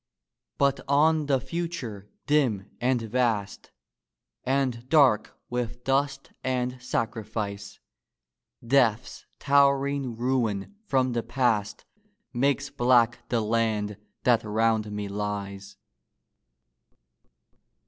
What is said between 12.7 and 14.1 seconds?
black the land